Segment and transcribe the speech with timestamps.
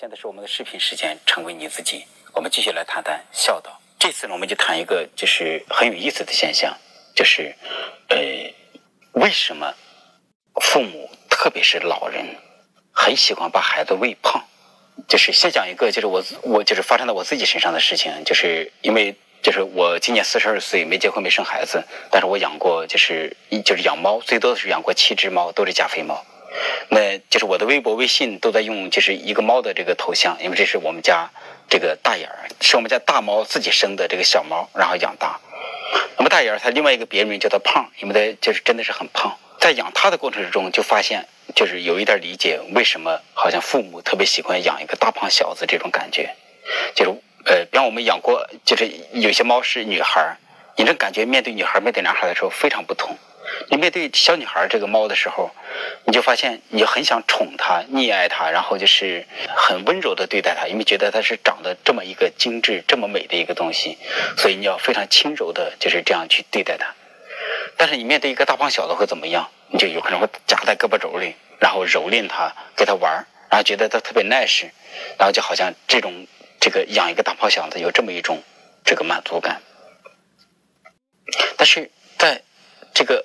[0.00, 2.06] 现在是我们的视频时间，成为你自己。
[2.32, 3.78] 我们继续来谈谈孝道。
[3.98, 6.74] 这次呢，我们就谈一个就是很有意思的现象，
[7.14, 7.54] 就是
[8.08, 8.16] 呃，
[9.12, 9.74] 为什么
[10.62, 12.24] 父母，特别是老人，
[12.94, 14.42] 很喜欢把孩子喂胖？
[15.06, 26.24] 就是先讲一个，就是我我就是发生在我自己身上的事情，就是因为就是我今年四十二岁，没结婚，没生孩子，但是我养过，就是就是养猫，最多的是养过七只猫，都是加菲猫。
[26.88, 31.30] 那就是我的微博、微信都在用，就是一个猫的这个头像，因为这是我们家
[31.68, 35.38] 这个大眼儿，是我们家大猫自己生的这个小猫，然后养大。
[36.16, 39.36] 那么大眼儿它另外一个别名叫它胖，因为它就是真的是很胖。
[39.58, 46.34] 在养它的过程之中，就发现就是有一点理解为什么好像父母特别喜欢养一个大胖小子这种感觉，
[46.94, 47.10] 就是
[47.44, 50.36] 呃，比方我们养过，就是有些猫是女孩儿，
[50.76, 53.16] 你这感觉面对女孩面对男孩的时候非常不同。
[53.68, 55.50] 你面对小女孩这个猫的时候，
[56.04, 63.96] 你就发现你很想宠它、溺爱它，然后就是很温柔的对待它，因为觉得它是长得这么一个精致、这么美的一个东西，
[64.36, 66.94] 所以你要非常轻柔的，就是这样去对待它。
[67.76, 69.48] 但是你面对一个大胖小子会怎么样？
[69.68, 74.68] 你就有可能会夹在胳膊肘里，然后蹂躏它，给它玩然后觉得它特别 nice，
[75.18, 76.26] 然后就好像这种
[76.60, 78.42] 这个养一个大胖小子有这么一种
[78.84, 79.62] 这个满足感。
[81.56, 82.42] 但是在
[82.92, 83.24] 这个。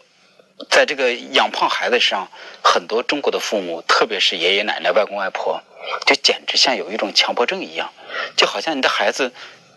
[0.69, 2.29] 在这个养胖孩子上，
[2.63, 5.61] 很多中国的父母，特别是爷爷奶奶、外公外婆，
[6.05, 7.91] 就简直像有一种强迫症一样，
[8.37, 9.33] 就好像你的孩子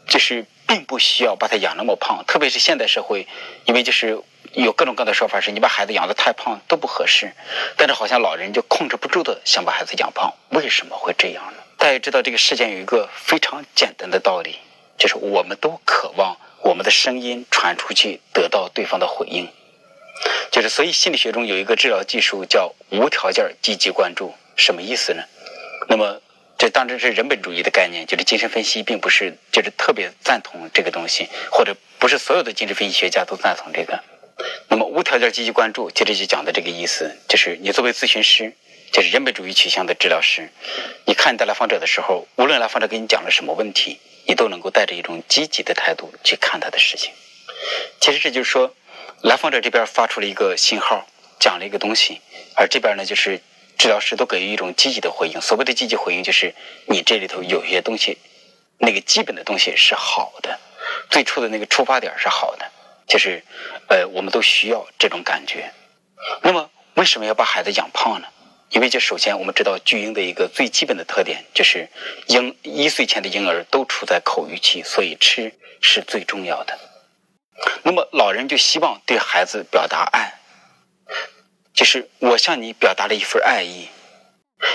[0.08, 2.24] 就是并不需要把他养那么胖。
[2.28, 3.26] 特别是现代社会，
[3.64, 7.32] 因为就是有各种各样的说法，是你把孩子养的太胖都不合适。
[7.76, 11.58] 但是好像老人就控制不住的想把孩子养胖，为什么会这样呢？
[11.76, 14.60] 大家知道这个世间有一个非常简单的道理，
[14.96, 19.48] 就是我们都渴望我们的声音传出去，得到对方的回应。
[20.50, 25.22] 就是，所以心理学中有一个治疗技术叫无条件积极关注，什么意思呢？
[25.88, 26.20] 那么，
[26.56, 34.02] 这当然是人本主义的概念，就是精神分析并不是就是特别赞同这个东西，或者不是所有的精神分析学家都赞同这个。
[34.68, 38.52] 那么，无条件积极关注，接着就讲的这个意思，就是你作为咨询师，
[38.90, 40.50] 就是人本主义取向的治疗师，
[41.04, 47.12] 你看待来访者的时候，无论来访者给你讲了什么问题，你都能够带着一种积极的态度去看他的事情。
[48.00, 48.74] 其实这就是说。
[49.22, 51.04] 来访者这边发出了一个信号，
[51.40, 52.20] 讲了一个东西，
[52.54, 53.40] 而这边呢，就是
[53.76, 55.40] 治疗师都给予一种积极的回应。
[55.40, 56.54] 所谓的积极回应，就是
[56.86, 58.18] 你这里头有些东西，
[58.78, 60.58] 那个基本的东西是好的，
[61.10, 62.70] 最初的那个出发点是好的，
[63.08, 63.42] 就是
[63.88, 65.72] 呃，我们都需要这种感觉。
[66.42, 68.28] 那么，为什么要把孩子养胖呢？
[68.70, 71.88] 因为这首先我们知道，巨婴的一个最基本的特点就是
[72.26, 76.78] 婴一岁前的婴儿都处在口欲期，所以吃是最重要的。
[77.82, 80.34] 那么老人就希望对孩子表达爱，
[81.72, 83.88] 就是我向你表达了一份爱意，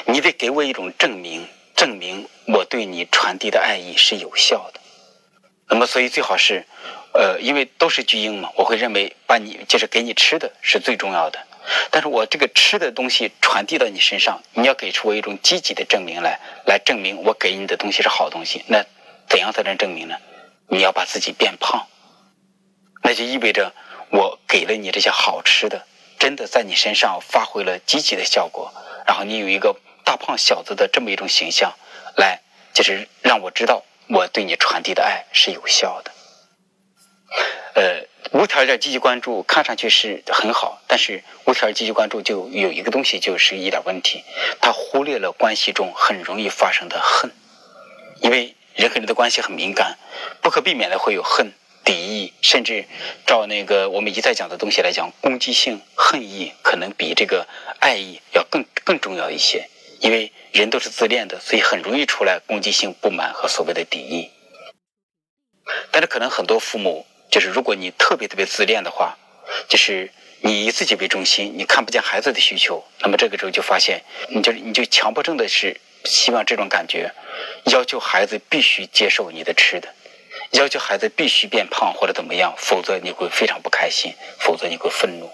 [0.05, 4.79] 你得给我一种证明，证明我对你传递的爱意是有效的。
[5.69, 6.65] 那么所以最好是，
[7.13, 11.39] 呃，因为都是巨婴嘛，我会认为把你就是给你吃的是最重要的。
[11.89, 18.63] 但是我这个吃的东西传递到你身上，你要给出我一种积极的证明来，来证明我给你的东西是好东西。
[18.67, 18.83] 那
[19.29, 20.15] 怎样才能证明呢？
[20.67, 21.87] 你要把自己变胖。
[23.03, 23.73] 那就意味着
[24.09, 25.85] 我给了你这些好吃的，
[26.17, 28.73] 真的在你身上发挥了积极的效果，
[29.05, 31.73] 然后你有一个大胖小子的这么一种形象，
[32.15, 32.39] 来
[32.73, 36.11] 就是让我知道我对你传递的爱是有效的。
[37.75, 44.23] 呃，无条件积极关注看上去是很好，但是无条件积极关注就有一个东西就是一点问题，
[44.61, 47.31] 它忽略了关系中很容易发生的恨，
[48.21, 49.97] 因为人和人的关系很敏感，
[50.41, 51.51] 不可避免的会有恨。
[51.83, 52.85] 敌意，甚至
[53.25, 57.47] 照那个我们一再讲的东西来讲，攻击性、恨意可能比这个
[57.79, 59.67] 爱意要更更重要一些。
[59.99, 64.29] 因为人都是自恋的，所以很容易出来攻击性、不满和所谓的敌意。
[65.91, 69.17] 但是可能很多父母，就是如果你特别特别自恋的话，
[69.69, 70.11] 就是
[70.41, 77.09] 你以自己为中心，你看不见孩子的需求，那么这个时候就发现，你就你就强迫症的是希望这种感觉，
[77.71, 79.87] 要求孩子必须接受你的吃的。
[80.53, 85.29] 要求孩子必须变胖或者怎么样，否则你会非常不开心，否则你会愤怒。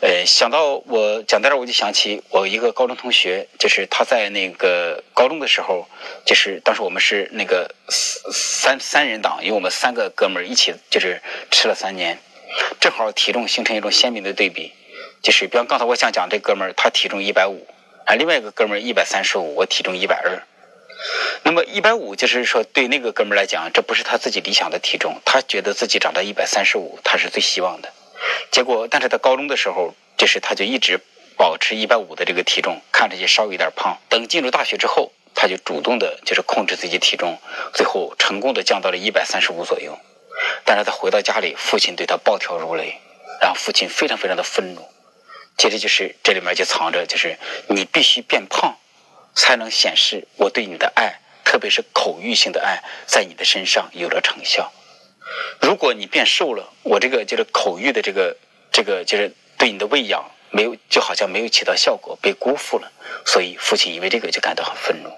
[0.00, 5.88] 呃，想到我讲到这儿，我就想起我一个高中同学，就是他在那个高中的时候，
[6.24, 11.20] 就是当时我们是那个三三人党，因为我们三个哥们儿一起就是
[11.50, 12.18] 吃了三年，
[12.78, 14.72] 正好体重形成一种鲜明的对比，
[15.22, 17.66] 就是比方刚才我想讲这哥们儿，他体重一百五，
[18.04, 20.42] 啊，另外一个哥们儿一百三十五，我体重一百二。
[21.42, 27.92] 那么一百五，就是说对那个哥们儿来讲，这不是他自己理想的体重，他觉得自己长到一百三十五，他是最希望的。
[28.50, 31.00] 结果，但是他高中的时候，就是他就一直
[31.36, 33.98] 保持一百五的这个体重，看着也稍微有点胖。
[34.08, 37.38] 等进入大学之后，他就主动的就是控制自己体重，
[37.72, 39.98] 最后成功的降到了一百三十五左右。
[40.64, 43.00] 但是他回到家里，父亲对他暴跳如雷，
[43.40, 44.86] 然后父亲非常非常的愤怒。
[45.56, 47.38] 其实就是这里面就藏着，就是
[47.68, 48.76] 你必须变胖，
[49.34, 54.72] 才能显示我对你的爱，特别是口欲性的爱，在你的身上有了成效。
[55.60, 58.36] 如果你变瘦了，我这个就是口欲的这个
[58.72, 62.90] 这个就是对你的喂养没有，就好像没有起到效果，被辜负了。
[63.24, 65.10] 所以父亲因为这个就感到很愤怒。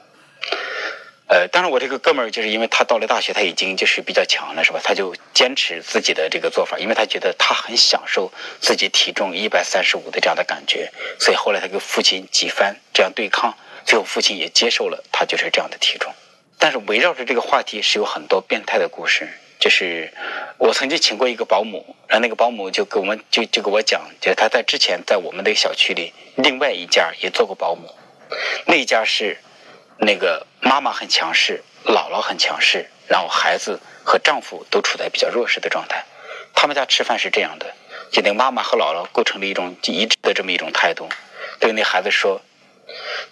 [1.29, 4.81] 呃，当然我这个哥们儿就是因为他到了大学，他已经就是比较强了，是吧？
[4.85, 8.31] 他就坚持自己的这个做法，因为他觉得他很享受
[8.61, 16.13] 自己体重一百三十五的这样的感觉，所以后来他跟父亲几番这样对抗，最后父亲也接受了他就是这样的体重。
[16.59, 20.13] 但是围绕着这个话题是有很多变态的故事，就是
[20.59, 27.95] 我曾经请过一个保姆，然后那个保姆就给我们就就给我讲，就是他在之前在我们那个小区里另外一家也做过保姆，
[28.67, 29.39] 那一家是。
[29.99, 36.05] 那个妈妈很强势，姥姥很强势，然后孩子和丈夫都处在比较弱势的状态。
[36.53, 37.73] 他们家吃饭是这样的，
[38.11, 41.09] 就那妈妈和姥姥构成了一种一致的这么一种态度，
[41.61, 42.41] 对那孩子说，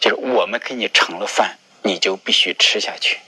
[0.00, 3.19] 就是我们给你盛了饭，你就必须吃下去。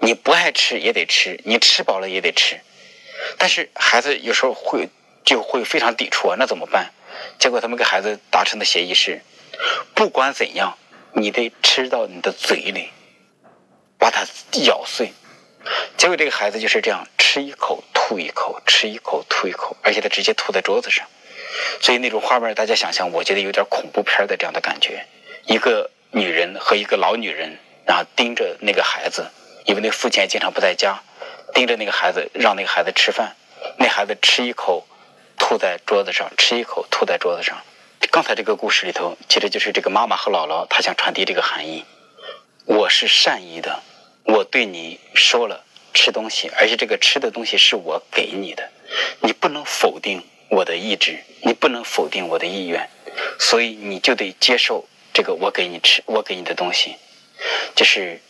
[0.00, 2.58] 你不爱吃也得吃，你吃饱了也得吃。
[3.38, 4.88] 但是孩子有时候会
[5.24, 6.90] 就会非常抵触啊，那怎么办？
[7.38, 9.22] 结果他们跟孩子达成的协议是，
[9.94, 10.76] 不管怎样。
[11.14, 12.88] 你得吃到你的嘴里，
[13.98, 14.26] 把它
[14.64, 15.12] 咬碎。
[15.98, 21.06] 结果这个孩子就是这样，吃一口吐一口，吃一口吐一口，而且他直接吐在桌子上。
[21.80, 25.06] 所以那种画面，大家想象，我觉得有点恐怖片的这样的感觉。
[25.46, 29.30] 一个女人和一个老女人，然后盯着那个孩子，
[29.64, 31.02] 因为那父亲经常不在家，
[31.54, 33.34] 盯着那个孩子，让那个孩子吃饭。
[33.78, 34.86] 那孩子吃一口，
[35.38, 37.56] 吐在桌子上，吃一口吐在桌子上。
[38.10, 41.84] 刚才这个故事里头，其实就是这个妈妈和姥姥，她想传递这个含义。
[42.66, 43.82] 我是善意的，
[44.24, 45.64] 我对你说了
[45.94, 48.68] 吃东西，而且这个吃的东西是我给你的，
[49.20, 50.22] 你不能否定
[50.54, 52.86] 我的意志，你不能否定我的意愿，
[53.38, 56.96] 所以你就得接受这个我给你吃，我给你的东西，
[57.74, 58.20] 就是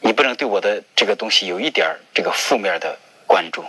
[0.00, 2.98] 你不能对我的这个东西有一点这个负面的
[3.28, 3.64] 关注，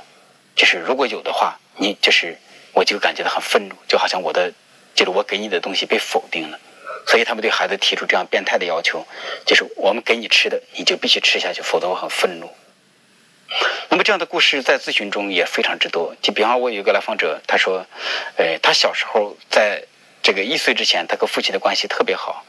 [0.55, 2.35] 就是如果有的话，你就是
[2.73, 4.51] 我就感觉到很愤怒，就好像我的。
[4.95, 6.59] 就是我给你的东西被否定了，
[7.07, 9.07] 所以他们对孩子提出这样变态的要求，
[9.45, 12.51] 就是我们给你吃的，你就必须吃下去，否则我很愤怒。
[13.89, 16.15] 那么这样的故事在咨询中也非常之多。
[16.21, 17.85] 就比方我有一个来访者，他说，
[18.37, 19.83] 呃，他小时候在
[20.21, 22.45] 这个一岁之前，他跟父亲的关系特别好，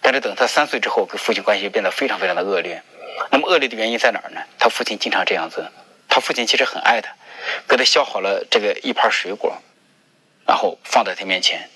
[0.00, 2.82] 但是等他三岁之后，跟父亲关系变得非常非常的恶劣。
[3.30, 4.40] 那么恶劣的原因在哪儿呢？
[4.58, 5.70] 他父亲经常这样子，
[6.08, 7.14] 他父亲其实很爱他，
[7.68, 9.56] 给他削好了这个一盘水果，
[10.46, 11.68] 然后放在他面前。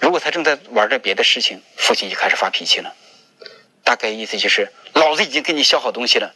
[0.00, 2.94] 如果他正在玩着别的事情，父亲就开始发脾气了。
[3.82, 6.34] 大概意思就是，老子已经给你削好东西了，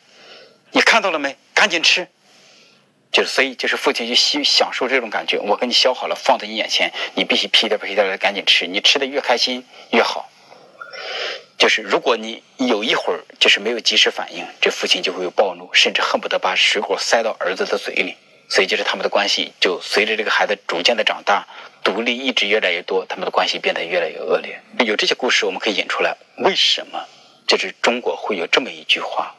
[0.76, 1.34] 你看到了没？
[1.54, 2.06] 赶紧吃。
[3.10, 5.38] 就是所以，就是父亲就喜享受这种感觉。
[5.38, 8.66] 我给你削好了，放在你眼前，你必须屁颠屁颠的赶紧吃。
[8.66, 10.28] 你吃的越开心越好。
[11.56, 18.14] 就是如果你有一会儿就是没有及时反应，这父亲就会有暴怒，甚至恨不得把水果塞到儿子的嘴里。
[18.50, 21.46] 所以，就是他们的关系就随着这个孩子逐渐的长大。
[21.82, 24.60] 独立意志越来越多，他们的关系变得越来越恶劣。
[24.84, 26.14] 有这些故事，我们可以引出来。
[26.36, 27.02] 为什么？
[27.46, 29.34] 就是中国会有这么一句话：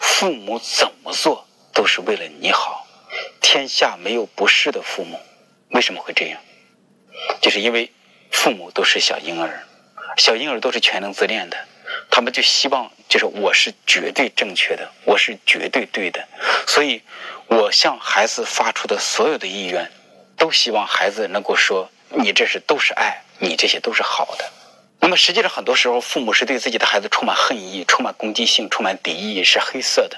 [0.00, 2.86] 父母怎么做都是为了你好，
[3.40, 5.20] 天下没有不是的父母。
[5.70, 6.40] 为什么会这样？
[7.40, 7.90] 就是因为
[8.30, 9.66] 父母都是小婴儿，
[10.16, 11.56] 小婴儿都是全能自恋的，
[12.10, 16.26] 他们就希望就是我是绝对正确的，我是绝对对的，
[16.66, 17.02] 所以
[17.46, 19.90] 我向孩子发出的所有的意愿。
[20.38, 24.44] 都希望孩子能够说：“你这是都是爱，你这些都是好的。”
[25.00, 30.16] 那么实际上，很多时候父母是对自己的孩子充满恨意、充满攻击性、充满敌意，是黑色的。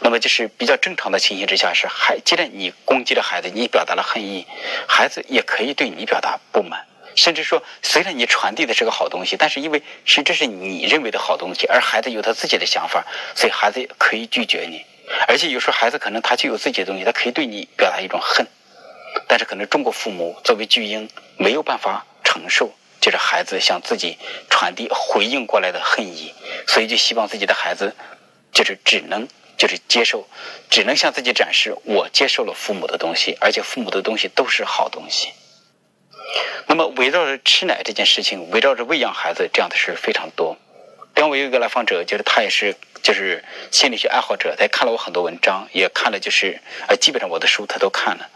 [0.00, 4.46] 那么就是比较正常的情形之下，是孩既然你攻击了孩子，你表达了恨意，
[4.86, 13.04] 孩子也可以对你表达不满，甚至说，虽然你传递的是个好东西，但是因为是这是你认为的好东西，而孩子有他自己的想法，
[13.34, 14.84] 所以孩子可以拒绝你。
[15.26, 18.46] 而且有时候孩子可能他就有自己的东西，他可以对你表达一种恨。
[19.26, 24.18] 但是可能中国父母作为巨婴没有办法承受，就是孩子向自己
[24.50, 26.34] 传递回应过来的恨意，
[26.66, 27.94] 所以就希望自己的孩子
[28.52, 29.26] 就是只能
[29.56, 30.28] 就是接受，
[30.68, 35.30] 只能向自己展示我接受了父母的东西，而且父母的东西都是好东西。
[36.66, 40.57] 那么围绕着吃奶这件事情，围绕着喂养孩子这样的事非常多。
[41.18, 48.30] 刚我有一个来访者，就是他也是就是心理学爱好者，他也看了我很多文章，也看了就是呃基本上我的书他都看了，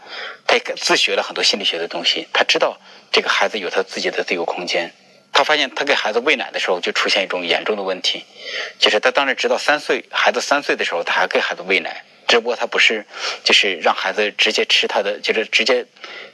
[0.45, 2.77] 他也自学了很多心理学的东西，他知道
[3.09, 4.91] 这个孩子有他自己的自由空间，
[5.31, 8.25] 他发现他给孩子喂奶的时候就出现一种严重的问题，
[8.77, 13.05] 就是他当然直到三岁孩子三岁的时候他还给孩子喂奶，只不过他不是
[13.45, 15.85] 就是让孩子直接吃他的，就是直接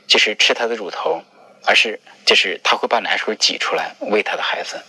[0.08, 1.22] 就是吃他的乳头，
[1.64, 4.82] 而是就是他会把奶水挤出来喂他的孩子，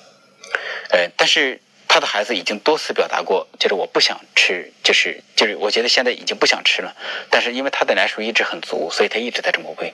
[0.93, 6.95] 呃，但是他的孩子已经多次表达过，就是我不想吃，就是就是我觉得现在已经不想吃了，
[7.31, 9.93] 但是因为他的奶水一直很足，所以他一直在这么喂。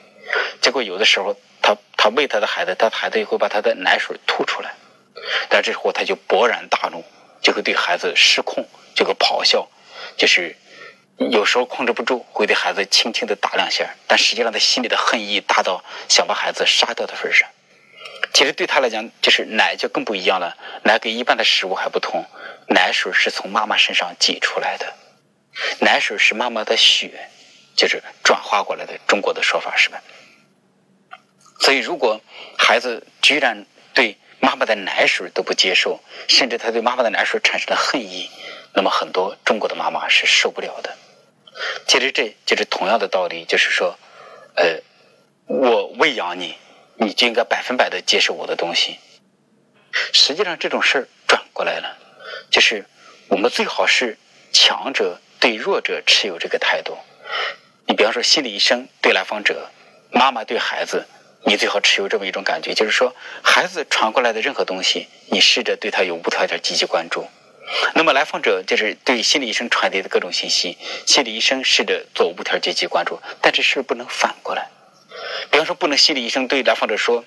[0.61, 4.73] 结果有的时候，他他喂他的孩子，他的孩子也会把他的奶水吐出来，
[5.49, 7.03] 但这时候他就勃然大怒，
[7.41, 9.67] 就会对孩子失控，就会咆哮，
[10.17, 10.55] 就是
[11.17, 17.47] 有时候控制不住，会对孩子轻轻的打两下，但实际上他心里的恨意大到想把孩子杀掉的份上。
[18.33, 22.25] 其实对他来讲，就是奶就更不一样了，奶跟一般的食物还不同，
[22.67, 24.93] 奶水是从妈妈身上挤出来的，
[25.79, 27.29] 奶水是妈妈的血，
[27.75, 30.01] 就是转化过来的，中国的说法是吧？
[31.59, 32.21] 所以，如果
[32.57, 38.29] 孩子居然对妈妈的奶水都不接受，甚至他对妈妈的奶水产生了恨意，
[38.73, 40.95] 那么很多中国的妈妈是受不了的。
[41.87, 43.97] 其实这就是同样的道理，就是说，
[44.55, 44.79] 呃，
[45.47, 46.55] 我喂养你，
[46.97, 48.97] 你就应该百分百的接受我的东西。
[50.13, 51.97] 实际上这种事儿转过来了，
[52.51, 52.85] 就是
[53.29, 54.17] 我们最好是
[54.51, 56.97] 强者对弱者持有这个态度。
[57.85, 59.71] 你比方说，心理医生对来访者，
[60.11, 61.05] 妈妈对孩子。
[61.45, 67.25] 你最好持有这么一种感觉，就是说，孩子传过来的任何东西，你试着对他有无条件积极关注。
[67.93, 73.21] 那么来访者就是对心理医生传递的各种信息，心理医生试着做无条件积极关注。
[73.41, 74.69] 但这事儿不能反过来。
[75.51, 77.23] 比方说，不能心理医生对来访者说：“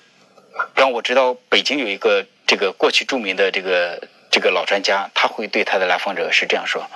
[0.73, 6.89] 比方我知道北京有一个这个过去著名的这个这个老专家，他会对他的来访者是这样说：‘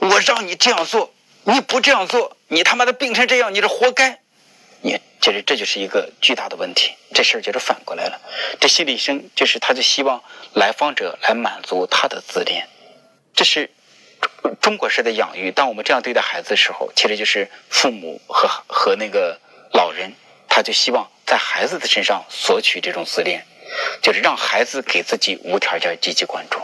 [0.00, 1.12] 我让你这样做，
[1.44, 4.20] 你不这样做，你他妈的病成这样，你是活该。’”
[4.82, 8.20] 你其实这就是一个巨大的问题，这事儿就是反过来了。
[8.60, 10.22] 这心理医生就是他就希望
[10.52, 12.68] 来访者来满足他的自恋，
[13.32, 13.70] 这是
[14.60, 15.50] 中国式的养育。
[15.50, 19.40] 当我们这样对待孩子的时候，其实就是父母和和那个
[19.74, 20.14] 老人，
[20.48, 23.44] 他就希望在孩子的身上索取这种自恋，
[24.00, 26.60] 就是让孩子给自己无条件积极关注。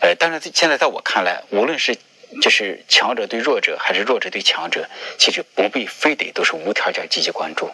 [0.00, 1.96] 呃，当然现在在我看来，无论是
[2.42, 7.70] 就是强者对弱者，还是弱者对强者，其实不必非得都是无条件积极关注。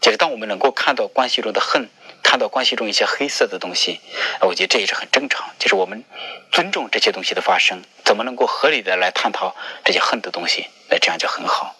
[0.00, 1.88] 就是当我们能够看到关系中的恨，
[2.20, 4.00] 看到关系中一些黑色的东西，
[4.40, 5.48] 我觉得这也是很正常。
[5.60, 6.02] 就是我们
[6.50, 9.54] 尊重这些东西的发生，怎么能够合理的来探讨
[9.84, 10.66] 这些恨的东西？
[10.90, 11.76] 那这样就很好。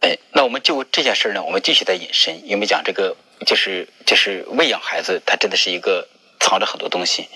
[0.00, 6.06] 哎，那我们就这件事呢，我们继续再引申，因为讲这个就是就是喂养孩子，它真的是一个
[6.40, 7.28] 藏着很多东西。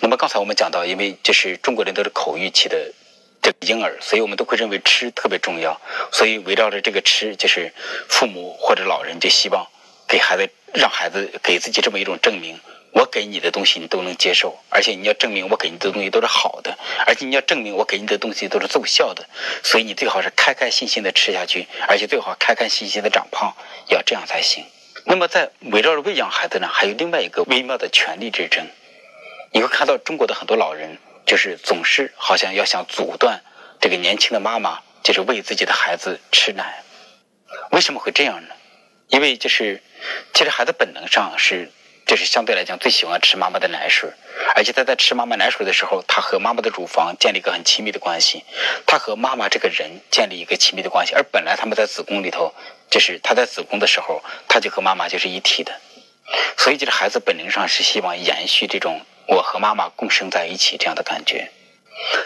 [0.00, 2.92] 那么刚才我们讲到，因为就是中国人都是口欲期的。
[3.42, 5.80] 这个婴儿，所以我们都会认为吃特别重要，
[6.10, 7.72] 所以围绕着这个吃，就是
[8.08, 9.64] 父母或者老人就希望
[10.08, 12.58] 给孩子，让孩子给自己这么一种证明：
[12.92, 16.76] 我给你的东西你都能接受，而且你要证明我给你的东西都是好的，
[17.06, 19.26] 而且你要证明我给你的东西都是奏效的，
[19.62, 23.54] 所以你最好是开开心心的吃下去，而且最好开开心心的长胖，
[23.88, 24.64] 要这样才行。
[25.04, 28.66] 那么在围绕着喂养孩子呢，还有另外一个微妙的权力之争，
[29.52, 30.98] 你会看到中国的很多老人。
[31.26, 33.42] 就是总是好像要想阻断
[33.80, 36.84] 这个年轻的妈妈，就是喂自己的孩子吃奶。
[37.72, 38.54] 为什么会这样呢？
[39.08, 39.82] 因为就是
[40.32, 41.72] 其实孩子本能上是
[42.06, 44.08] 这是相对来讲最喜欢吃妈妈的奶水，
[44.54, 48.44] 而且他在吃妈妈奶水的时候，他和妈妈的乳房建立一个很亲密的关系，
[48.86, 51.14] 他和妈妈这个人建立一个亲密的关系。
[51.14, 52.54] 而本来他们在子宫里头，
[52.88, 55.72] 就是他在子宫的时候，他就和妈妈就是一体的，
[56.56, 59.00] 所以就是孩子本能上是希望延续这种。
[59.28, 61.50] 我和妈妈共生在一起这样的感觉，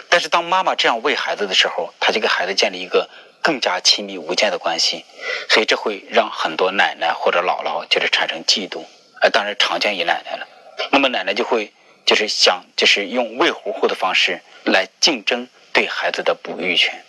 [0.07, 3.09] 但是当妈妈这样喂孩子的时候，他就给孩子建立一个
[3.41, 5.03] 更加亲密无间的关系，
[5.49, 8.85] 所以这会让很多奶奶或者姥姥就是产生嫉妒，
[9.21, 10.47] 呃，当然常见于奶奶了。
[10.91, 11.71] 那么奶奶就会
[12.05, 17.03] 就是想就是用喂糊糊的方式来竞争对孩子的哺育权，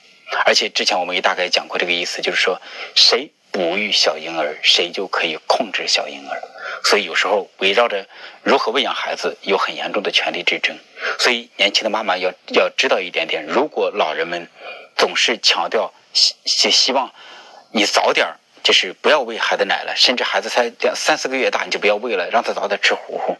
[0.44, 2.60] 而且之前我们也大概讲过这个意思，就是说
[2.94, 6.40] 谁哺育小婴儿，谁就可以控制小婴儿。
[6.84, 8.06] 所以有时候围绕着
[8.42, 10.76] 如何喂养孩子有很严重的权力之争，
[11.18, 14.48] 所以年轻的妈妈要要知道一点点：如果老人们
[14.96, 17.12] 总是强调希希希望
[17.70, 23.36] 你早点儿就是不要喂孩子奶了，甚至孩子才两三四个月大你就不要喂了，让他早点吃糊糊，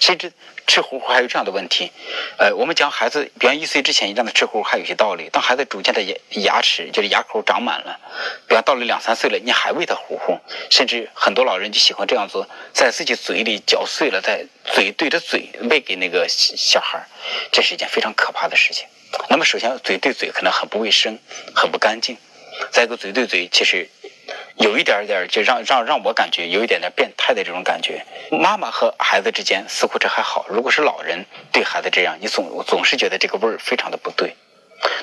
[0.00, 0.32] 甚至。
[0.66, 1.92] 吃糊糊还有这样的问题，
[2.38, 5.28] 呃，我们讲孩子，比方一岁之前你让他吃糊糊还有些道理。
[5.30, 8.00] 当孩子逐渐的牙牙齿就是牙口长满了，
[8.48, 17.06] 比方到了两三岁了，你还喂他糊糊，甚至很多老人就喜欢这样做，在自己嘴里嚼碎了，在嘴对着嘴喂给那个小孩
[17.52, 18.86] 这是一件非常可怕的事情。
[19.28, 21.18] 那么首先嘴对嘴可能很不卫生，
[21.54, 22.16] 很不干净；
[22.72, 23.86] 再一个嘴对嘴其实
[24.56, 28.04] 有一点点就让让让我感觉有一点点变态的这种感觉。
[28.30, 34.36] 妈妈和孩子之间似乎这还好，如果是老人对孩子这样，你总总是觉得这个味儿非常的不对。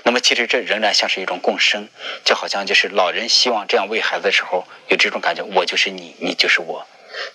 [0.04, 1.90] 那么其实这仍然像是一种共生，
[2.24, 6.86] 就好像就是老人希望这样喂孩子的时候有这种感觉，我就是你，你就是我，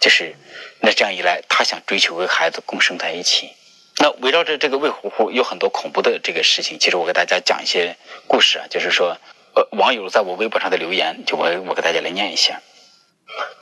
[0.01, 0.35] 就是
[0.81, 3.51] 那这样一来，他想追求和孩子共生在一起。
[3.99, 9.17] 那围绕着这个喂虎虎有很多恐怖的这个事情，其实我给大家讲一些故事啊，就是说。
[9.57, 12.61] 呃，网友在我微博上的留言，就我我给大家来念一下。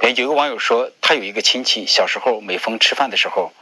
[0.00, 3.52] 哎，有个网友说，他有一个亲戚，小时候每逢吃饭的时候，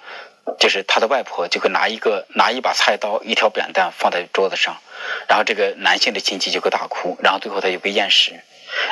[0.59, 4.81] 就是他的外婆就会拿一个拿一把菜刀、一条扁担放在桌子上，
[5.29, 8.33] 然后这个男性的亲戚就会大哭，然后最后他就会厌食，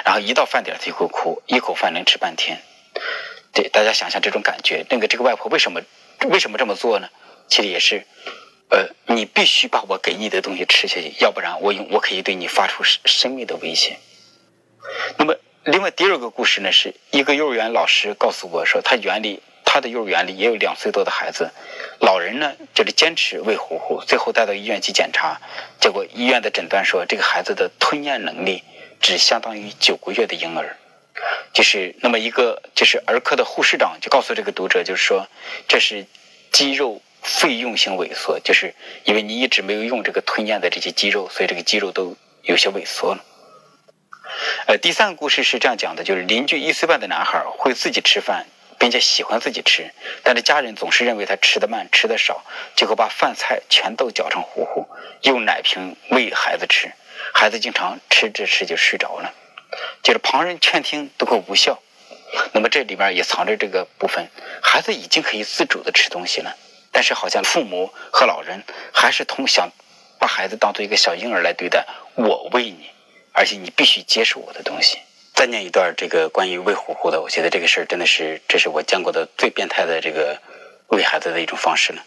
[0.04, 2.60] 然后一到饭点他就会哭，一口饭能吃半天。
[3.54, 5.80] 对，大家想想这种感觉，那个这个外婆为什么
[6.28, 7.08] 为什么这么做呢？
[7.48, 8.04] 其实也是。
[8.70, 13.98] 呃，你必须把我给你的东西吃下去，要不然我用我可以对你发出生生命的威胁。
[15.18, 15.34] 那么，
[15.64, 21.50] 另外第二个故事呢，是一个幼儿园老师告诉我说，他园里他的幼儿园里也有两岁多的孩子，
[21.98, 25.40] 老人呢就是坚持喂糊糊，最后带到医院去检查，
[25.80, 28.62] 结果医院的诊断说这个孩子的吞咽能力
[29.00, 30.76] 只相当于九个月的婴儿。
[31.52, 35.26] 就是那么一个就是儿科的护士长就告诉这个读者，就是说
[35.66, 36.06] 这是
[36.52, 37.02] 肌肉。
[37.22, 38.74] 费用性萎缩，就是
[39.04, 43.24] 因为你一直没有用这个吞咽的这些肌肉，所以这个肌肉都有些萎缩了。
[44.66, 48.46] 呃，第三个故事是这样讲的，就是邻居一岁半的男孩会自己吃饭，
[48.78, 49.90] 并且喜欢自己吃，
[50.22, 52.44] 但是家人总是认为他吃的慢、吃的少，
[52.76, 54.88] 结果把饭菜全都搅成糊糊，
[55.22, 56.92] 用奶瓶喂孩子吃，
[57.34, 59.34] 孩子经常吃着吃就睡着了，
[60.02, 61.82] 就是旁人劝听都会无效。
[62.52, 64.28] 那么这里边也藏着这个部分，
[64.62, 66.56] 孩子已经可以自主的吃东西了。
[66.92, 69.70] 但是好像父母和老人还是同想
[70.18, 72.90] 把孩子当做一个小婴儿来对待，我喂你，
[73.32, 74.98] 而且你必须接受我的东西。
[75.34, 80.38] 再念一段这个关于喂虎虎的，我觉得这个事儿真的是，这是我见过的最变态的这个
[80.88, 82.04] 喂孩子的一种方式了。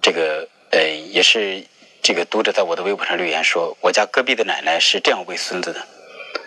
[0.00, 1.66] 这个呃，也是
[2.02, 5.86] 这个读者在我的微博上留言说，我家隔壁的奶奶是这样喂孙子的，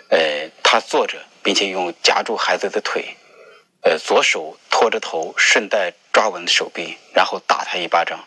[0.08, 3.04] 呃，她坐着，并且用夹住孩子的腿。
[3.82, 8.24] 呃，左手托着头，顺带抓稳手臂，然后打他一巴掌。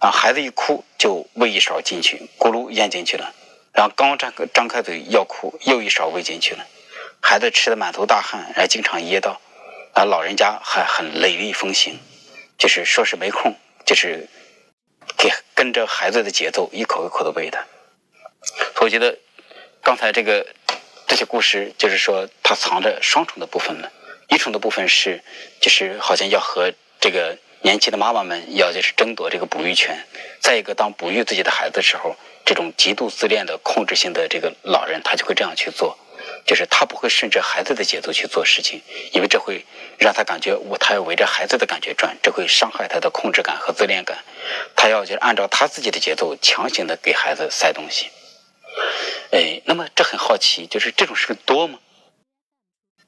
[0.00, 3.32] 啊，孩子一哭就喂一勺进去，咕噜咽进去了。
[3.72, 6.66] 然后刚张张开嘴要哭，又一勺喂进去了。
[7.22, 9.40] 孩子吃的满头大汗，还经常噎到。
[9.94, 12.00] 啊，老人家还很雷厉风行，
[12.58, 13.54] 就是说是没空，
[13.86, 14.28] 就是
[15.16, 17.64] 给跟着孩子的节奏一口一口的喂他。
[18.80, 19.16] 我觉得
[19.84, 20.44] 刚才这个
[21.06, 23.92] 这些故事，就是说它藏着双重的部分了。
[24.30, 25.22] 一重的部分是，
[25.60, 30.04] 就是好像要和这个年轻的妈妈们要就是争夺这个哺育权。
[30.40, 35.98] 再一个，当哺育自己的孩子的时候，这种极度自恋的控制性的这个老人，他就会这样去做，
[36.46, 38.82] 就是他不会顺着孩子的节奏去做事情，
[39.12, 39.64] 因为这会
[39.98, 44.18] 让他感觉我他要围着孩子的感觉转，这会伤害他的控制感和自恋感。
[44.76, 48.10] 他要就是按照他自己的节奏强行的给孩子塞东西。
[49.30, 51.78] 哎，那么这很好奇，就是这种事多吗？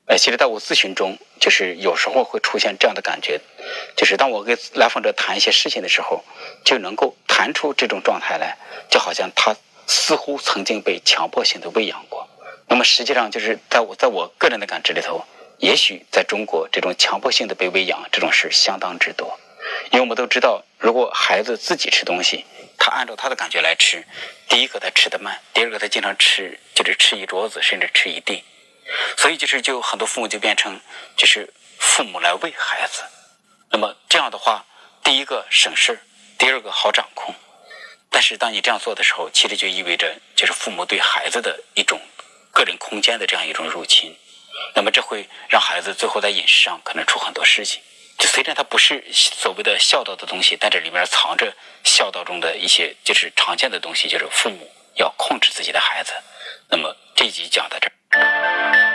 [0.07, 3.41] 哎，其实在我咨询中，就是有时候会出现这样的感觉，
[3.97, 6.25] 就是当我跟来访者谈一些事情的时候，
[6.65, 8.57] 就能够谈出这种状态来，
[8.91, 12.29] 就好像他似乎曾经被强迫性的喂养过。
[12.67, 15.25] 那么实际上，就是在我在我个人的感知里头，
[15.59, 19.39] 也许在中国这种强迫性的被喂养这种事相当之多。
[19.93, 22.45] 因为我们都知道，如果孩子自己吃东西，
[22.77, 24.05] 他按照他的感觉来吃，
[24.49, 28.43] 第一个他吃的慢，第二个他经常吃就是吃一桌子，甚至吃一地。
[29.23, 30.81] 所以就是就很多父母就变成
[31.17, 33.05] 就是父母来喂孩子，
[33.71, 34.65] 那么这样的话，
[35.05, 35.97] 第一个省事
[36.37, 37.33] 第二个好掌控。
[38.11, 42.01] 但是当你这样做的时候，其实就意味着就是父母对孩子的一种
[42.51, 44.13] 个人空间的这样一种入侵。
[44.75, 47.81] 那么这会让孩子最后在饮食上可能出很多事情。
[48.19, 51.55] 就虽然它不是所谓的孝道的东西，但这里面藏着
[51.85, 56.13] 孝道中的一些就是常见的东西，就是父母要控制自己的孩子。
[56.69, 58.92] 那么这一集讲到这儿。